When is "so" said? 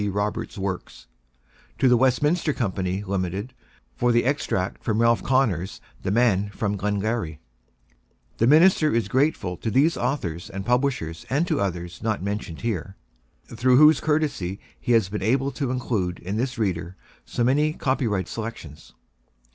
17.23-17.43